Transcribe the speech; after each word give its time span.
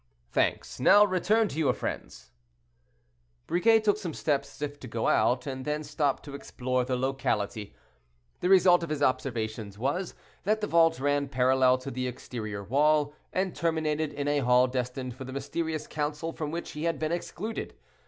"Thanks; 0.31 0.79
now 0.79 1.05
return 1.05 1.47
to 1.49 1.59
your 1.59 1.73
friends." 1.75 2.31
Briquet 3.45 3.81
took 3.81 3.97
some 3.99 4.15
steps 4.15 4.55
as 4.55 4.61
if 4.63 4.79
to 4.79 4.87
go 4.87 5.07
out, 5.07 5.45
and 5.45 5.63
then 5.63 5.83
stopped 5.83 6.23
to 6.25 6.33
explore 6.33 6.83
the 6.83 6.95
locality. 6.95 7.75
The 8.39 8.49
result 8.49 8.81
of 8.81 8.89
his 8.89 9.03
observations 9.03 9.77
was, 9.77 10.15
that 10.43 10.59
the 10.59 10.65
vault 10.65 10.99
ran 10.99 11.27
parallel 11.27 11.77
to 11.77 11.91
the 11.91 12.07
exterior 12.07 12.63
wall, 12.63 13.13
and 13.31 13.55
terminated 13.55 14.11
in 14.11 14.27
a 14.27 14.39
hall 14.39 14.65
destined 14.65 15.13
for 15.15 15.23
the 15.23 15.33
mysterious 15.33 15.85
council 15.85 16.33
from 16.33 16.49
which 16.49 16.71
he 16.71 16.85
had 16.85 16.97
been 16.97 17.11
excluded. 17.11 17.75